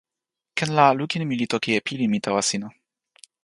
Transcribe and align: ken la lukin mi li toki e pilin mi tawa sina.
ken 0.57 0.69
la 0.77 0.85
lukin 0.99 1.23
mi 1.27 1.35
li 1.39 1.45
toki 1.51 1.69
e 1.77 1.79
pilin 1.87 2.11
mi 2.11 2.19
tawa 2.25 2.41
sina. 2.49 2.67